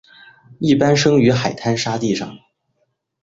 [0.57, 2.35] 一般生于海滩沙地上。